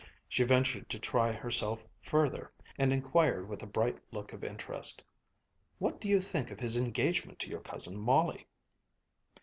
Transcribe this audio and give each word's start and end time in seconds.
She 0.27 0.43
ventured 0.43 0.89
to 0.89 0.97
try 0.97 1.31
herself 1.31 1.87
further, 2.01 2.51
and 2.75 2.91
inquired 2.91 3.47
with 3.47 3.61
a 3.61 3.67
bright 3.67 3.99
look 4.11 4.33
of 4.33 4.43
interest, 4.43 5.05
"What 5.77 6.01
do 6.01 6.09
you 6.09 6.19
think 6.19 6.49
of 6.49 6.59
his 6.59 6.75
engagement 6.75 7.37
to 7.37 7.51
your 7.51 7.61
cousin 7.61 7.99
Molly?" 7.99 8.47